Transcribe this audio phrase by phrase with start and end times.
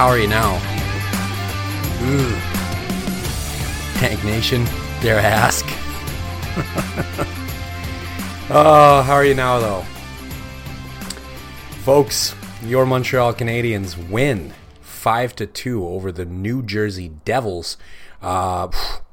[0.00, 0.56] How are you now?
[2.04, 2.34] Ooh.
[3.98, 4.64] Tank Nation,
[5.02, 5.66] dare I ask?
[8.50, 9.82] oh, how are you now, though?
[11.82, 17.76] Folks, your Montreal Canadiens win 5 to 2 over the New Jersey Devils.
[18.22, 18.68] Uh,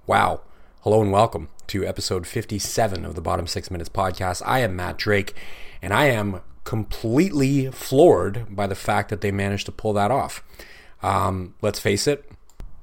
[0.06, 0.40] wow.
[0.84, 4.42] Hello and welcome to episode 57 of the Bottom 6 Minutes podcast.
[4.46, 5.36] I am Matt Drake,
[5.82, 10.42] and I am completely floored by the fact that they managed to pull that off.
[11.02, 12.30] Um, let's face it,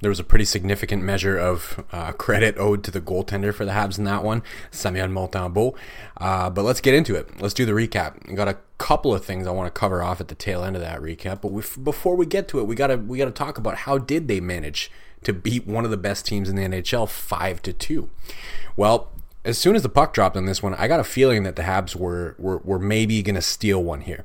[0.01, 3.73] there was a pretty significant measure of uh, credit owed to the goaltender for the
[3.73, 5.75] Habs in that one, Samuel Montembeault.
[6.19, 7.41] Uh, but let's get into it.
[7.41, 8.31] Let's do the recap.
[8.31, 10.77] I got a couple of things I want to cover off at the tail end
[10.77, 11.41] of that recap.
[11.41, 14.29] But we, before we get to it, we gotta we gotta talk about how did
[14.29, 14.91] they manage
[15.23, 18.11] to beat one of the best teams in the NHL five to two.
[18.77, 19.11] Well,
[19.45, 21.63] as soon as the puck dropped on this one, I got a feeling that the
[21.63, 24.25] Habs were were, were maybe going to steal one here.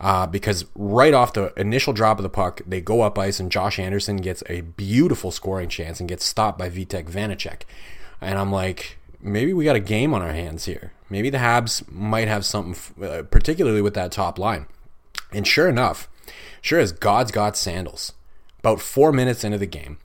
[0.00, 3.52] Uh, because right off the initial drop of the puck, they go up ice, and
[3.52, 7.62] Josh Anderson gets a beautiful scoring chance and gets stopped by Vitek Vanacek.
[8.20, 10.92] And I'm like, maybe we got a game on our hands here.
[11.08, 14.66] Maybe the Habs might have something, uh, particularly with that top line.
[15.32, 16.08] And sure enough,
[16.60, 18.12] sure as God's got sandals,
[18.62, 19.98] about four minutes into the game,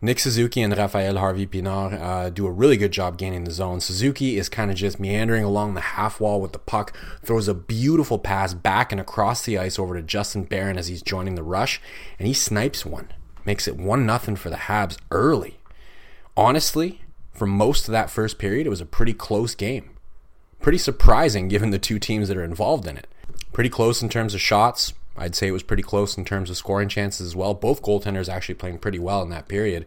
[0.00, 3.80] Nick Suzuki and Raphael Harvey Pinard uh, do a really good job gaining the zone.
[3.80, 7.54] Suzuki is kind of just meandering along the half wall with the puck, throws a
[7.54, 11.42] beautiful pass back and across the ice over to Justin Barron as he's joining the
[11.42, 11.80] rush,
[12.18, 13.12] and he snipes one.
[13.44, 15.58] Makes it 1 0 for the Habs early.
[16.36, 17.02] Honestly,
[17.32, 19.90] for most of that first period, it was a pretty close game.
[20.60, 23.08] Pretty surprising given the two teams that are involved in it.
[23.52, 26.56] Pretty close in terms of shots, I'd say it was pretty close in terms of
[26.56, 27.54] scoring chances as well.
[27.54, 29.86] Both goaltenders actually playing pretty well in that period,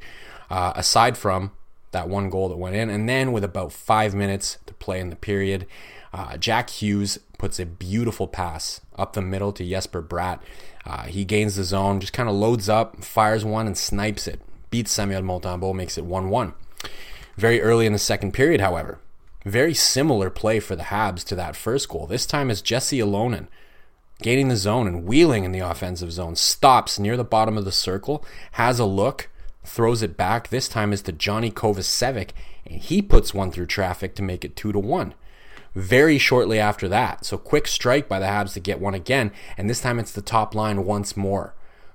[0.49, 1.51] uh, aside from
[1.91, 2.89] that one goal that went in.
[2.89, 5.67] And then with about five minutes to play in the period,
[6.13, 10.39] uh, Jack Hughes puts a beautiful pass up the middle to Jesper Bratt.
[10.85, 14.41] Uh, he gains the zone, just kind of loads up, fires one, and snipes it.
[14.69, 16.53] Beats Samuel Montembeault, makes it 1 1.
[17.35, 18.99] Very early in the second period, however,
[19.45, 22.07] very similar play for the Habs to that first goal.
[22.07, 23.47] This time is Jesse Ylönen
[24.21, 27.71] gaining the zone and wheeling in the offensive zone, stops near the bottom of the
[27.71, 29.29] circle, has a look,
[29.63, 30.49] throws it back.
[30.49, 32.31] This time is to Johnny Kovacevic,
[32.65, 35.13] and he puts one through traffic to make it two to one.
[35.75, 39.69] Very shortly after that, so quick strike by the Habs to get one again, and
[39.69, 41.53] this time it's the top line once more.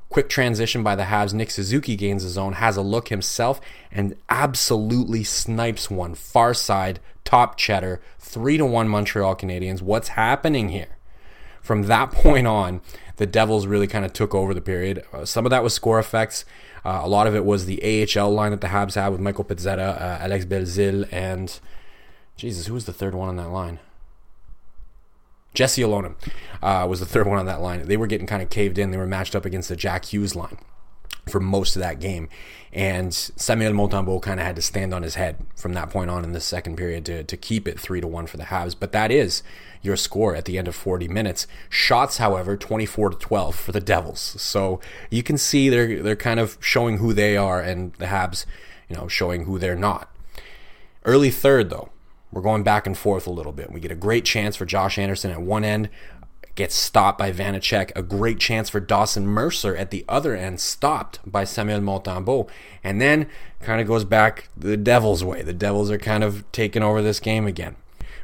[0.09, 1.33] Quick transition by the Habs.
[1.33, 7.01] Nick Suzuki gains the zone, has a look himself, and absolutely snipes one far side,
[7.25, 9.81] top cheddar, three to one Montreal Canadiens.
[9.81, 10.99] What's happening here?
[11.63, 12.81] From that point on,
[13.17, 15.05] the Devils really kind of took over the period.
[15.13, 16.45] Uh, some of that was score effects.
[16.85, 19.45] Uh, a lot of it was the AHL line that the Habs had with Michael
[19.45, 21.61] Pezzetta, uh, Alex Belzil, and
[22.37, 23.79] Jesus, who was the third one on that line?
[25.55, 26.15] Jesse Ylönen
[26.63, 27.87] uh, was the third one on that line.
[27.87, 28.91] They were getting kind of caved in.
[28.91, 30.59] They were matched up against the Jack Hughes line
[31.29, 32.29] for most of that game.
[32.73, 36.25] And Samuel Montembeault kind of had to stand on his head from that point on
[36.25, 38.75] in the second period to, to keep it 3 to 1 for the Habs.
[38.79, 39.43] But that is
[39.83, 41.47] your score at the end of 40 minutes.
[41.69, 44.21] Shots, however, 24 to 12 for the Devils.
[44.41, 44.81] So
[45.11, 48.47] you can see they're they're kind of showing who they are and the Habs,
[48.89, 50.09] you know, showing who they're not.
[51.05, 51.91] Early third though,
[52.31, 53.71] we're going back and forth a little bit.
[53.71, 55.91] We get a great chance for Josh Anderson at one end,
[56.55, 57.93] gets stopped by Vanacek.
[57.97, 62.49] A great chance for Dawson Mercer at the other end, stopped by Samuel Montembeault.
[62.85, 63.29] And then
[63.61, 65.43] kind of goes back the Devils' way.
[65.43, 67.77] The Devils are kind of taking over this game again.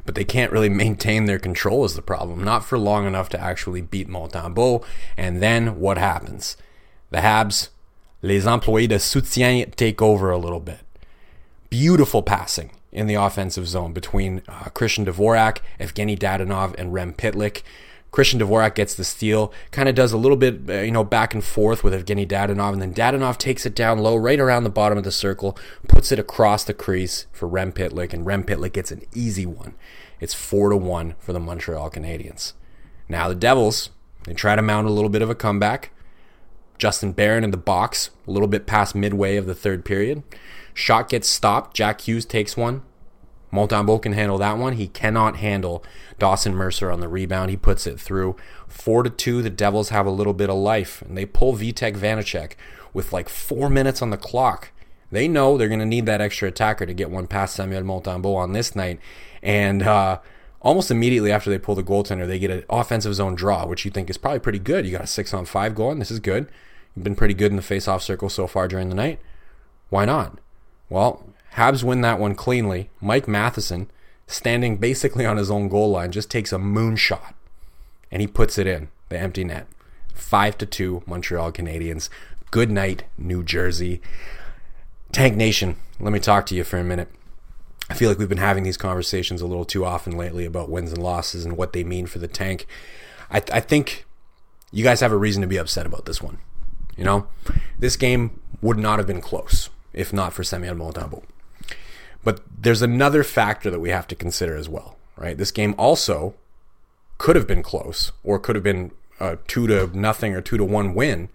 [0.05, 2.43] But they can't really maintain their control is the problem.
[2.43, 4.85] Not for long enough to actually beat Montembeault.
[5.17, 6.57] And then what happens?
[7.11, 7.69] The Habs,
[8.21, 10.79] les employés de soutien take over a little bit.
[11.69, 17.61] Beautiful passing in the offensive zone between uh, Christian Dvorak, Evgeny Dadonov, and Rem Pitlick.
[18.11, 21.33] Christian Dvorak gets the steal, kind of does a little bit, uh, you know, back
[21.33, 24.69] and forth with Evgeny Dadonov, and then Dadonov takes it down low, right around the
[24.69, 25.57] bottom of the circle,
[25.87, 29.75] puts it across the crease for Rem Pitlick, and Rem Pitlick gets an easy one.
[30.19, 32.53] It's four to one for the Montreal Canadiens.
[33.07, 33.89] Now the Devils,
[34.25, 35.91] they try to mount a little bit of a comeback.
[36.77, 40.23] Justin Barron in the box, a little bit past midway of the third period.
[40.73, 41.75] Shot gets stopped.
[41.75, 42.83] Jack Hughes takes one.
[43.51, 44.73] Montembeault can handle that one.
[44.73, 45.83] He cannot handle
[46.19, 47.49] Dawson Mercer on the rebound.
[47.49, 48.35] He puts it through.
[48.67, 51.97] Four to two, the Devils have a little bit of life, and they pull Vitek
[51.97, 52.53] Vanacek
[52.93, 54.71] with like four minutes on the clock.
[55.11, 58.35] They know they're going to need that extra attacker to get one past Samuel Montembeault
[58.35, 58.99] on this night,
[59.41, 60.19] and uh,
[60.61, 63.91] almost immediately after they pull the goaltender, they get an offensive zone draw, which you
[63.91, 64.85] think is probably pretty good.
[64.85, 65.97] You got a six on five going.
[65.97, 66.47] This is good.
[66.95, 69.19] You've been pretty good in the face-off circle so far during the night.
[69.89, 70.37] Why not?
[70.89, 72.89] Well, Habs win that one cleanly.
[73.01, 73.89] Mike Matheson,
[74.27, 77.33] standing basically on his own goal line, just takes a moonshot
[78.11, 79.67] and he puts it in the empty net.
[80.13, 82.09] Five to two, Montreal Canadiens.
[82.51, 84.01] Good night, New Jersey.
[85.11, 87.09] Tank Nation, let me talk to you for a minute.
[87.89, 90.91] I feel like we've been having these conversations a little too often lately about wins
[90.91, 92.67] and losses and what they mean for the tank.
[93.31, 94.05] I, I think
[94.71, 96.37] you guys have a reason to be upset about this one.
[96.95, 97.27] You know,
[97.79, 101.23] this game would not have been close if not for Samuel Montembeault.
[102.23, 105.37] But there's another factor that we have to consider as well, right?
[105.37, 106.35] This game also
[107.17, 110.63] could have been close or could have been a two to nothing or two to
[110.63, 111.29] one win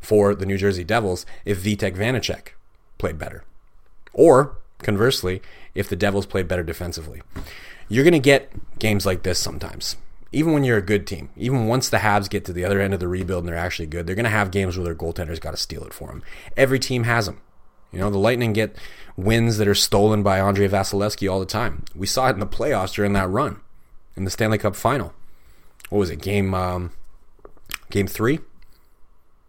[0.00, 2.48] for the New Jersey Devils if Vitek Vanacek
[2.98, 3.44] played better.
[4.12, 5.40] Or conversely,
[5.74, 7.22] if the Devils played better defensively.
[7.88, 9.96] You're going to get games like this sometimes.
[10.32, 12.94] Even when you're a good team, even once the Habs get to the other end
[12.94, 15.38] of the rebuild and they're actually good, they're going to have games where their goaltender's
[15.38, 16.22] got to steal it for them.
[16.56, 17.40] Every team has them.
[17.92, 18.76] You know, the Lightning get
[19.16, 21.84] wins that are stolen by Andrei Vasilevskiy all the time.
[21.94, 23.60] We saw it in the playoffs during that run
[24.16, 25.12] in the Stanley Cup final.
[25.90, 26.22] What was it?
[26.22, 26.92] Game um,
[27.90, 28.40] game three?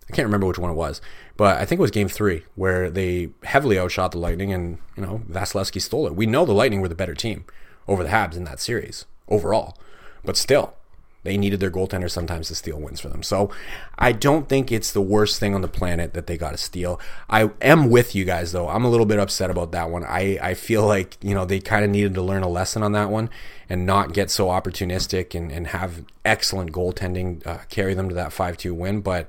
[0.10, 1.02] I can't remember which one it was,
[1.38, 5.04] but I think it was game three where they heavily outshot the Lightning and, you
[5.04, 6.16] know, Vasilevskiy stole it.
[6.16, 7.46] We know the Lightning were the better team
[7.88, 9.78] over the Habs in that series overall.
[10.26, 10.76] But still,
[11.24, 13.24] they needed their goaltender sometimes to steal wins for them.
[13.24, 13.50] So
[13.98, 17.00] I don't think it's the worst thing on the planet that they got to steal.
[17.30, 18.68] I am with you guys though.
[18.68, 20.04] I'm a little bit upset about that one.
[20.04, 22.92] I, I feel like, you know, they kind of needed to learn a lesson on
[22.92, 23.30] that one
[23.70, 28.34] and not get so opportunistic and, and have excellent goaltending uh, carry them to that
[28.34, 29.02] 5 2 win.
[29.02, 29.28] But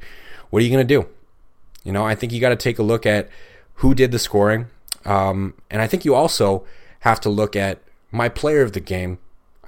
[0.50, 1.08] what are you going to do?
[1.84, 3.28] You know, I think you got to take a look at
[3.74, 4.66] who did the scoring.
[5.04, 6.64] Um, and I think you also
[7.00, 7.80] have to look at
[8.10, 9.18] my player of the game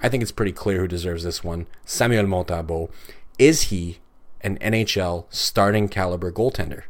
[0.01, 1.67] I think it's pretty clear who deserves this one.
[1.85, 2.91] Samuel Montembeault.
[3.39, 3.99] Is he
[4.41, 6.83] an NHL starting caliber goaltender?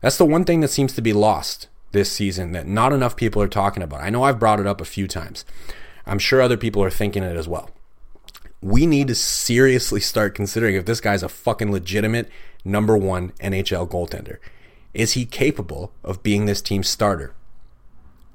[0.00, 3.40] That's the one thing that seems to be lost this season that not enough people
[3.42, 4.02] are talking about.
[4.02, 5.44] I know I've brought it up a few times.
[6.06, 7.70] I'm sure other people are thinking it as well.
[8.60, 12.28] We need to seriously start considering if this guy's a fucking legitimate
[12.64, 14.38] number one NHL goaltender.
[14.94, 17.34] Is he capable of being this team's starter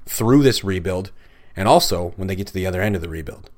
[0.06, 1.10] through this rebuild
[1.56, 3.50] and also when they get to the other end of the rebuild.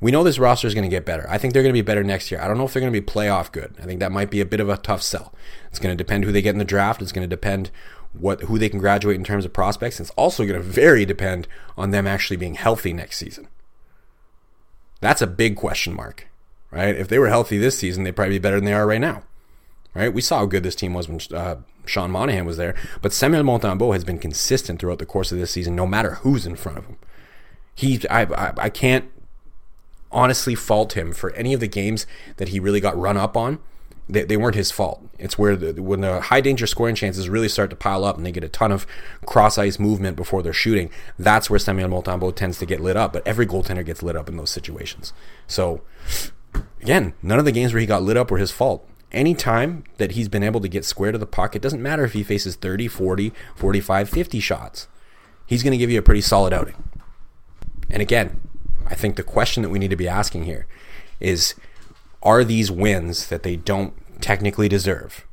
[0.00, 1.26] We know this roster is going to get better.
[1.30, 2.40] I think they're going to be better next year.
[2.40, 3.74] I don't know if they're going to be playoff good.
[3.80, 5.32] I think that might be a bit of a tough sell.
[5.68, 7.00] It's going to depend who they get in the draft.
[7.00, 7.70] It's going to depend
[8.12, 10.00] what who they can graduate in terms of prospects.
[10.00, 11.46] It's also going to very depend
[11.76, 13.48] on them actually being healthy next season.
[15.00, 16.28] That's a big question mark,
[16.70, 16.96] right?
[16.96, 19.22] If they were healthy this season, they'd probably be better than they are right now,
[19.94, 20.12] right?
[20.12, 22.74] We saw how good this team was when uh, Sean Monahan was there.
[23.00, 26.46] But Samuel Montembeault has been consistent throughout the course of this season, no matter who's
[26.46, 26.96] in front of him.
[27.74, 29.06] He, I, I, I can't
[30.10, 32.06] honestly fault him for any of the games
[32.36, 33.58] that he really got run up on.
[34.08, 35.02] They, they weren't his fault.
[35.18, 38.26] It's where the, when the high danger scoring chances really start to pile up and
[38.26, 38.86] they get a ton of
[39.24, 40.90] cross ice movement before they're shooting.
[41.18, 43.12] That's where Samuel Montembeault tends to get lit up.
[43.12, 45.12] But every goaltender gets lit up in those situations.
[45.46, 45.82] So
[46.82, 49.84] again, none of the games where he got lit up were his fault any time
[49.98, 52.22] that he's been able to get square to the puck, it doesn't matter if he
[52.22, 54.88] faces 30, 40, 45, 50 shots.
[55.46, 56.82] He's going to give you a pretty solid outing.
[57.90, 58.40] And again,
[58.86, 60.66] I think the question that we need to be asking here
[61.20, 61.54] is
[62.22, 65.26] are these wins that they don't technically deserve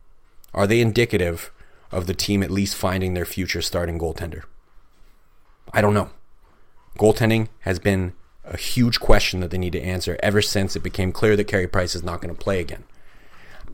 [0.54, 1.52] are they indicative
[1.92, 4.44] of the team at least finding their future starting goaltender?
[5.74, 6.10] I don't know.
[6.98, 11.12] Goaltending has been a huge question that they need to answer ever since it became
[11.12, 12.84] clear that Carey Price is not going to play again.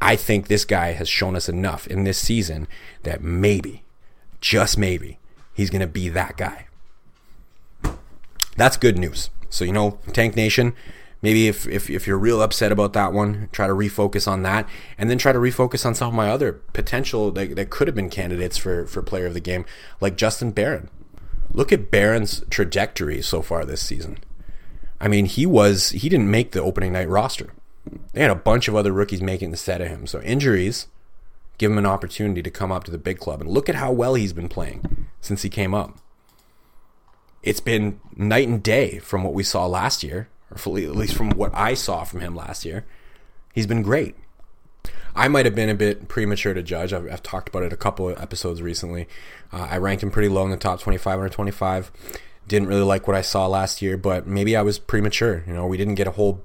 [0.05, 2.67] I think this guy has shown us enough in this season
[3.01, 3.83] that maybe,
[4.39, 5.17] just maybe,
[5.55, 6.67] he's going to be that guy.
[8.55, 9.31] That's good news.
[9.49, 10.75] So, you know, Tank Nation,
[11.23, 14.69] maybe if, if, if you're real upset about that one, try to refocus on that
[14.95, 17.95] and then try to refocus on some of my other potential that, that could have
[17.95, 19.65] been candidates for, for player of the game,
[19.99, 20.87] like Justin Barron.
[21.51, 24.19] Look at Barron's trajectory so far this season.
[25.01, 27.53] I mean, he was, he didn't make the opening night roster.
[28.13, 30.07] They had a bunch of other rookies making the set of him.
[30.07, 30.87] So injuries
[31.57, 33.41] give him an opportunity to come up to the big club.
[33.41, 35.97] And look at how well he's been playing since he came up.
[37.43, 41.29] It's been night and day from what we saw last year, or at least from
[41.31, 42.85] what I saw from him last year,
[43.53, 44.15] he's been great.
[45.15, 46.91] I might have been a bit premature to judge.
[46.91, 49.07] I've, I've talked about it a couple of episodes recently.
[49.51, 51.91] Uh, I ranked him pretty low in the top 25 under 25.
[52.47, 55.43] Didn't really like what I saw last year, but maybe I was premature.
[55.47, 56.43] You know, we didn't get a whole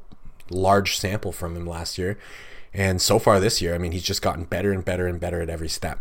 [0.51, 2.19] large sample from him last year.
[2.73, 5.41] And so far this year, I mean, he's just gotten better and better and better
[5.41, 6.01] at every step.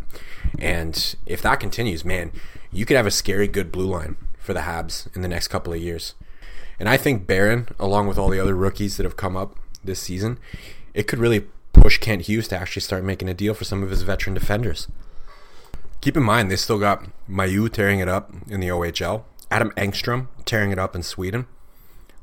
[0.60, 2.32] And if that continues, man,
[2.72, 5.74] you could have a scary good blue line for the Habs in the next couple
[5.74, 6.14] of years.
[6.80, 10.00] And I think Barron, along with all the other rookies that have come up this
[10.00, 10.38] season,
[10.94, 13.90] it could really push Kent Hughes to actually start making a deal for some of
[13.90, 14.88] his veteran defenders.
[16.02, 20.28] Keep in mind, they still got Mailloux tearing it up in the OHL, Adam Engstrom
[20.46, 21.48] tearing it up in Sweden.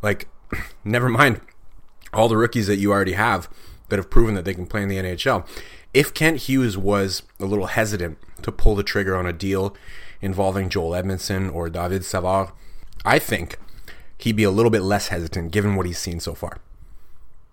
[0.03, 0.29] Like,
[0.85, 1.41] never mind
[2.13, 3.49] all the rookies that you already have
[3.89, 5.47] that have proven that they can play in the NHL.
[5.95, 9.75] If Kent Hughes was a little hesitant to pull the trigger on a deal
[10.21, 12.51] involving Joel Edmondson or David Savard,
[13.05, 13.59] I think
[14.19, 16.59] he'd be a little bit less hesitant given what he's seen so far.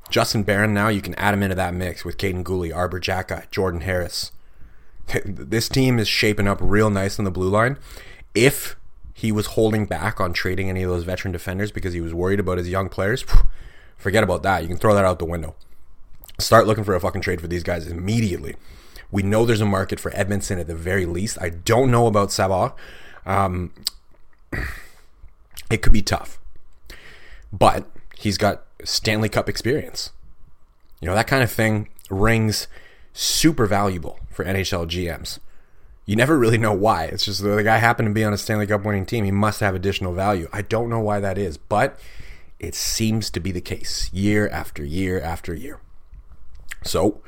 [0.10, 3.50] Justin Barron now, you can add him into that mix with Kaiden Guhle, Arber Xhekaj,
[3.52, 4.32] Jordan Harris.
[5.26, 7.78] This team is shaping up real nice on the blue line.
[8.34, 8.78] If
[9.14, 12.40] he was holding back on trading any of those veteran defenders because he was worried
[12.40, 13.24] about his young players,
[13.98, 14.62] forget about that.
[14.62, 15.56] You can throw that out the window.
[16.40, 18.56] Start looking for a fucking trade for these guys immediately.
[19.12, 21.38] We know there's a market for Edmondson at the very least.
[21.40, 22.74] I don't know about Savard.
[23.26, 23.72] Um,
[25.70, 26.40] it could be tough,
[27.52, 27.86] but
[28.18, 30.12] he's got Stanley Cup experience.
[31.00, 32.68] You know, that kind of thing rings
[33.14, 35.40] super valuable for NHL GMs.
[36.06, 37.06] You never really know why.
[37.06, 39.24] It's just the guy happened to be on a Stanley Cup winning team.
[39.24, 40.50] He must have additional value.
[40.52, 42.00] I don't know why that is, but
[42.64, 45.80] it seems to be the case year after year after year.
[46.82, 47.22] So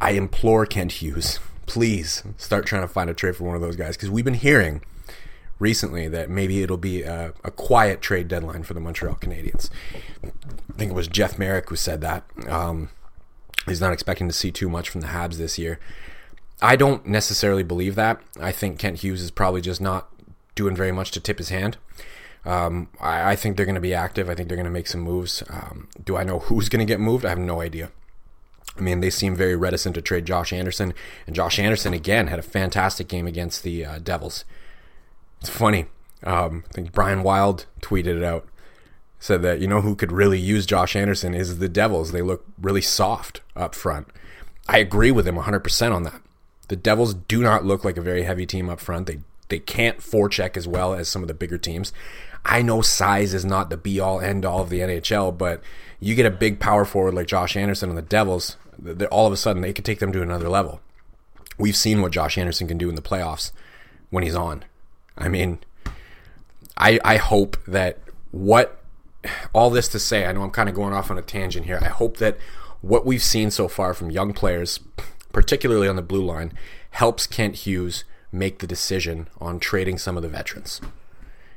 [0.00, 3.76] I implore Kent Hughes, please start trying to find a trade for one of those
[3.76, 4.82] guys because we've been hearing
[5.60, 9.70] recently that maybe it'll be a, a, quiet trade deadline for the Montreal Canadiens.
[10.24, 12.24] I think it was Jeff Marek who said that.
[12.48, 12.90] Um,
[13.66, 15.78] he's not expecting to see too much from the Habs this year.
[16.60, 18.20] I don't necessarily believe that.
[18.40, 20.10] I think Kent Hughes is probably just not
[20.56, 21.76] doing very much to tip his hand.
[22.44, 24.28] Um, I, I, think they're going to be active.
[24.28, 25.42] I think they're going to make some moves.
[25.48, 27.24] Um, do I know who's going to get moved?
[27.24, 27.90] I have no idea.
[28.76, 30.94] I mean, they seem very reticent to trade Josh Anderson,
[31.26, 34.44] and Josh Anderson again had a fantastic game against the uh, Devils.
[35.40, 35.86] It's funny.
[36.22, 38.46] Um, I think Brian Wilde tweeted it out.
[39.20, 42.12] Said that you know who could really use Josh Anderson is the Devils.
[42.12, 44.08] They look really soft up front.
[44.68, 46.20] I agree with him 100% on that.
[46.68, 49.06] The Devils do not look like a very heavy team up front.
[49.06, 51.92] They they can't forecheck as well as some of the bigger teams.
[52.44, 55.62] I know size is not the be all end all of the NHL, but
[56.00, 58.56] you get a big power forward like Josh Anderson on the Devils,
[59.10, 60.80] all of a sudden they could take them to another level.
[61.56, 63.52] We've seen what Josh Anderson can do in the playoffs
[64.10, 64.64] when he's on.
[65.16, 65.60] I mean,
[66.76, 68.80] I I hope that what
[69.54, 71.78] all this to say, I know I'm kind of going off on a tangent here.
[71.80, 72.36] I hope that
[72.80, 74.80] what we've seen so far from young players,
[75.32, 76.52] particularly on the blue line,
[76.90, 80.80] helps Kent Hughes make the decision on trading some of the veterans.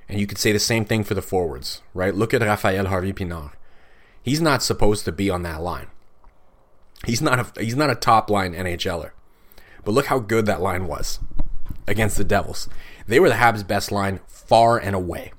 [0.10, 2.16] And you could say the same thing for the forwards, right?
[2.16, 3.52] Look at Rafael Harvey Pinard.
[4.22, 5.88] He's not supposed to be on that line.
[7.06, 9.12] He's not a he's not a top line NHLer.
[9.84, 11.20] But look how good that line was
[11.88, 12.68] against the Devils.
[13.08, 15.32] They were the Habs' best line far and away.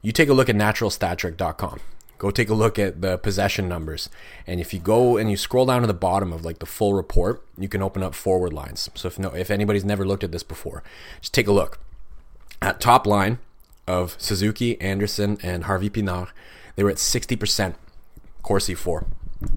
[0.00, 1.80] You take a look at naturalstattrick.com.
[2.18, 4.08] Go take a look at the possession numbers.
[4.46, 6.94] And if you go and you scroll down to the bottom of like the full
[6.94, 8.90] report, you can open up forward lines.
[8.94, 10.82] So if no if anybody's never looked at this before,
[11.20, 11.78] just take a look.
[12.60, 13.38] At top line
[13.86, 16.28] of Suzuki, Anderson, and Harvey Pinard,
[16.76, 17.74] they were at 60%
[18.42, 19.06] Corsi for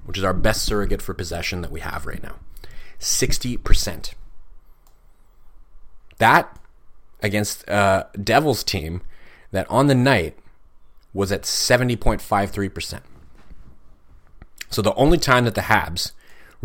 [0.06, 2.36] which is our best surrogate for possession that we have right now.
[3.00, 4.14] 60%.
[6.18, 6.60] That
[7.22, 9.02] against a Devils team
[9.52, 10.38] that on the night
[11.14, 13.02] was at 70.53%.
[14.70, 16.12] So the only time that the Habs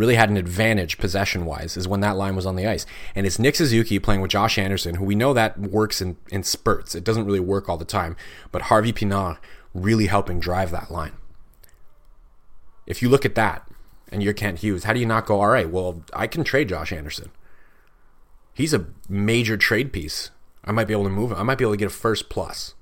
[0.00, 2.86] really had an advantage possession wise is when that line was on the ice.
[3.14, 6.42] And it's Nick Suzuki playing with Josh Anderson, who we know that works in, in
[6.42, 6.94] spurts.
[6.94, 8.16] It doesn't really work all the time.
[8.50, 9.36] But Harvey Pinard
[9.74, 11.12] really helping drive that line.
[12.86, 13.70] If you look at that
[14.10, 16.70] and you're Kent Hughes, how do you not go, all right, well, I can trade
[16.70, 17.30] Josh Anderson?
[18.54, 20.30] He's a major trade piece.
[20.64, 21.36] I might be able to move him.
[21.38, 22.74] I might be able to get a first plus.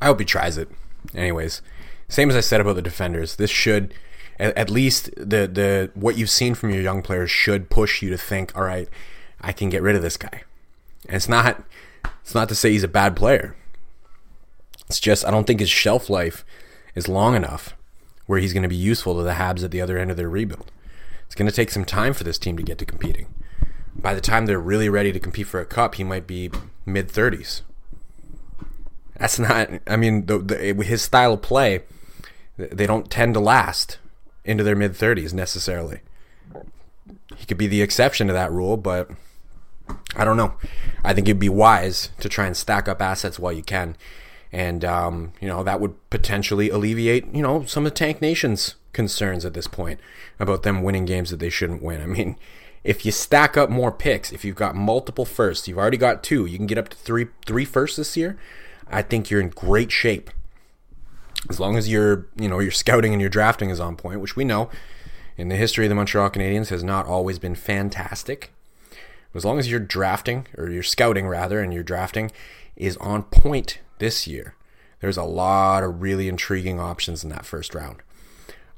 [0.00, 0.68] I hope he tries it.
[1.12, 1.60] Anyways,
[2.08, 3.92] same as I said about the defenders, this should
[4.38, 8.18] at, least the the what you've seen from your young players should push you to
[8.18, 8.88] think, all right,
[9.40, 10.42] I can get rid of this guy.
[11.06, 11.62] And it's not
[12.22, 13.56] it's not to say he's a bad player.
[14.86, 16.44] It's just I don't think his shelf life
[16.94, 17.74] is long enough
[18.26, 20.30] where he's going to be useful to the Habs at the other end of their
[20.30, 20.70] rebuild.
[21.26, 23.26] It's going to take some time for this team to get to competing.
[23.94, 26.50] By the time they're really ready to compete for a cup, he might be
[26.86, 27.62] mid 30s.
[29.16, 31.82] That's not, I mean, the, the, his style of play
[32.56, 33.98] they don't tend to last
[34.44, 36.00] into their mid 30s necessarily.
[37.36, 39.10] He could be the exception to that rule, but
[40.16, 40.54] I don't know.
[41.04, 43.96] I think it'd be wise to try and stack up assets while you can.
[44.52, 49.44] And, um, you know, that would potentially alleviate, you know, some of Tank Nation's concerns
[49.44, 49.98] at this point
[50.38, 52.00] about them winning games that they shouldn't win.
[52.00, 52.36] I mean,
[52.84, 56.46] if you stack up more picks, if you've got multiple firsts, you've already got two,
[56.46, 58.38] you can get up to three three firsts this year.
[58.88, 60.30] I think you're in great shape.
[61.50, 64.36] As long as your you know your scouting and your drafting is on point, which
[64.36, 64.70] we know
[65.36, 68.52] in the history of the Montreal Canadiens has not always been fantastic.
[69.34, 72.30] As long as your drafting or your scouting rather and your drafting
[72.76, 74.54] is on point this year,
[75.00, 77.96] there's a lot of really intriguing options in that first round.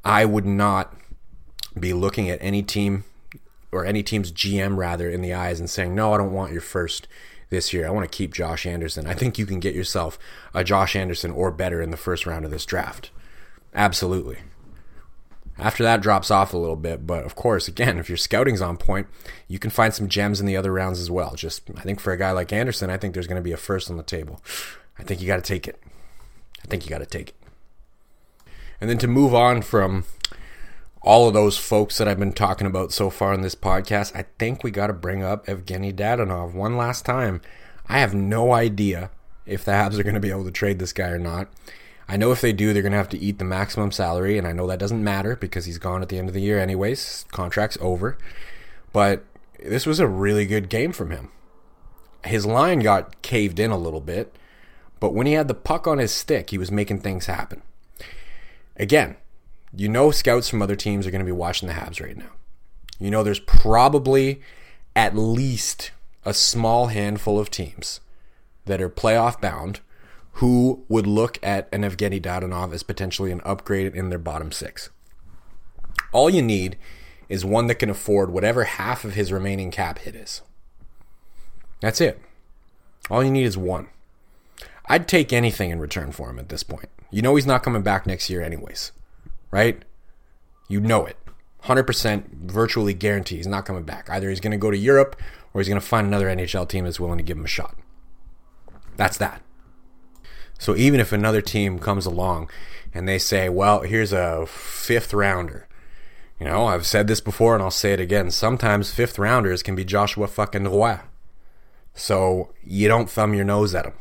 [0.04, 0.94] I would not
[1.78, 3.04] be looking at any team
[3.70, 6.62] or any team's GM rather in the eyes and saying, "No, I don't want your
[6.62, 7.06] first
[7.50, 7.86] this year.
[7.86, 10.18] I want to keep Josh Anderson." I think you can get yourself
[10.54, 13.10] a Josh Anderson or better in the first round of this draft.
[13.74, 14.38] Absolutely.
[15.58, 18.76] After that drops off a little bit, but of course, again, if your scouting's on
[18.76, 19.06] point,
[19.48, 21.34] you can find some gems in the other rounds as well.
[21.34, 23.56] Just I think for a guy like Anderson, I think there's going to be a
[23.56, 24.42] first on the table.
[24.98, 25.80] I think you got to take it.
[26.62, 27.36] I think you got to take it.
[28.80, 30.04] And then to move on from
[31.02, 34.24] all of those folks that I've been talking about so far in this podcast, I
[34.38, 37.40] think we got to bring up Evgeny Dadonov one last time.
[37.88, 39.10] I have no idea
[39.44, 41.48] if the Habs are going to be able to trade this guy or not.
[42.08, 44.46] I know if they do, they're going to have to eat the maximum salary, and
[44.46, 47.24] I know that doesn't matter because he's gone at the end of the year anyways.
[47.32, 48.16] Contract's over.
[48.92, 49.24] But
[49.62, 51.30] this was a really good game from him.
[52.24, 54.36] His line got caved in a little bit,
[55.00, 57.62] but when he had the puck on his stick, he was making things happen.
[58.76, 59.16] Again,
[59.76, 62.32] you know scouts from other teams are going to be watching the Habs right now.
[62.98, 64.40] You know there's probably
[64.96, 65.90] at least
[66.24, 68.00] a small handful of teams
[68.64, 69.80] that are playoff bound
[70.32, 74.90] who would look at an Evgeny Dadonov as potentially an upgrade in their bottom six.
[76.10, 76.76] All you need
[77.28, 80.40] is one that can afford whatever half of his remaining cap hit is.
[81.80, 82.20] That's it.
[83.10, 83.88] All you need is one.
[84.86, 86.88] I'd take anything in return for him at this point.
[87.10, 88.92] You know he's not coming back next year, anyways
[89.50, 89.82] right?
[90.68, 91.16] You know it.
[91.64, 94.08] 100% virtually guarantee he's not coming back.
[94.08, 95.20] Either he's going to go to Europe
[95.52, 97.76] or he's going to find another NHL team that's willing to give him a shot.
[98.96, 99.42] That's that.
[100.58, 102.50] So even if another team comes along
[102.94, 105.68] and they say, well, here's a fifth rounder.
[106.40, 108.30] You know, I've said this before and I'll say it again.
[108.30, 111.00] Sometimes fifth rounders can be Joshua fucking Roy.
[111.94, 113.94] So you don't thumb your nose at him.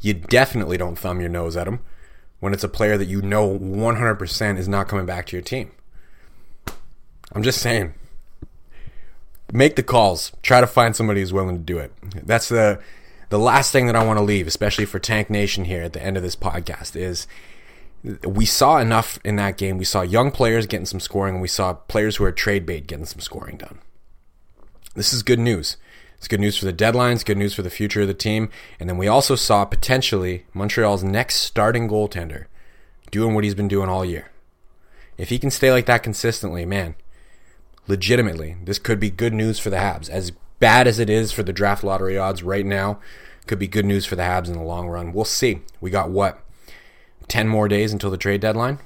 [0.00, 1.80] You definitely don't thumb your nose at him
[2.40, 5.70] when it's a player that you know 100% is not coming back to your team.
[7.32, 7.94] I'm just saying.
[9.52, 10.32] Make the calls.
[10.42, 11.92] Try to find somebody who's willing to do it.
[12.26, 12.80] That's the
[13.28, 16.02] the last thing that I want to leave, especially for Tank Nation here at the
[16.02, 17.26] end of this podcast, is
[18.24, 19.78] we saw enough in that game.
[19.78, 22.86] We saw young players getting some scoring, and we saw players who are trade bait
[22.86, 23.78] getting some scoring done.
[24.94, 25.76] This is good news.
[26.16, 28.48] It's good news for the deadlines, good news for the future of the team.
[28.80, 32.46] And then we also saw potentially Montreal's next starting goaltender
[33.10, 34.30] doing what he's been doing all year.
[35.18, 36.94] If he can stay like that consistently, man,
[37.86, 40.10] legitimately, this could be good news for the Habs.
[40.10, 42.98] As bad as it is for the draft lottery odds right now,
[43.46, 45.12] could be good news for the Habs in the long run.
[45.12, 45.60] We'll see.
[45.80, 46.42] We got what?
[47.28, 48.78] 10 more days until the trade deadline?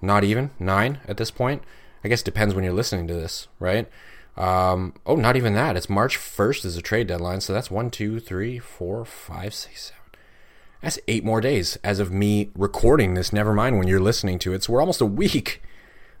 [0.00, 0.50] Not even?
[0.58, 1.62] Nine at this point?
[2.04, 3.88] I guess it depends when you're listening to this, right?
[4.38, 5.76] Um, oh, not even that.
[5.76, 7.40] It's March 1st is a trade deadline.
[7.40, 9.98] So that's one, two, three, four, five, six, seven.
[10.80, 13.32] That's eight more days as of me recording this.
[13.32, 14.62] Never mind when you're listening to it.
[14.62, 15.60] So we're almost a week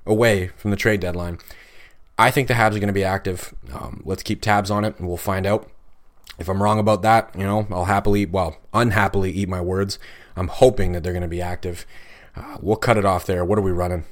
[0.04, 1.38] away from the trade deadline.
[2.18, 3.54] I think the Habs are going to be active.
[3.72, 5.70] Um, let's keep tabs on it and we'll find out.
[6.40, 9.98] If I'm wrong about that, you know, I'll happily, well, unhappily eat my words.
[10.36, 11.86] I'm hoping that they're going to be active.
[12.34, 13.44] Uh, we'll cut it off there.
[13.44, 14.04] What are we running?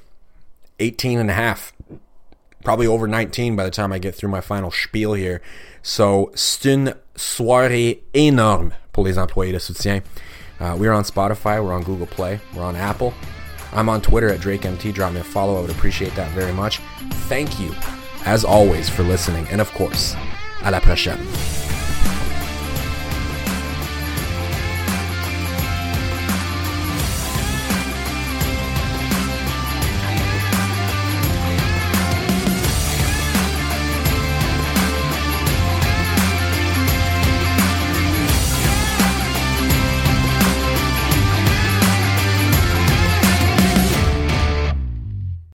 [0.79, 1.73] 18 and a half
[2.64, 5.40] probably over 19 by the time I get through my final spiel here.
[5.83, 10.03] So, c'est une soirée énorme pour les employés de soutien.
[10.59, 13.12] Uh, we're on Spotify, we're on Google Play, we're on Apple.
[13.73, 14.95] I'm on Twitter at DrakeMT.
[14.95, 15.59] Drop me a follow.
[15.59, 16.79] I would appreciate that very much.
[17.29, 17.75] Thank you,
[18.25, 19.47] as always, for listening.
[19.49, 20.14] And of course,
[20.62, 21.65] à la prochaine.